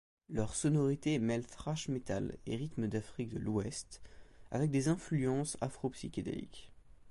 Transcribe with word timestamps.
Leurs 0.31 0.55
sonorités 0.55 1.19
mêlent 1.19 1.45
thrash 1.45 1.87
metal 1.87 2.35
et 2.47 2.55
rythmes 2.55 2.87
d’Afrique 2.87 3.29
de 3.29 3.37
l’Ouest 3.37 4.01
avec 4.49 4.71
des 4.71 4.87
influences 4.87 5.57
afro-psychédéliques. 5.61 6.71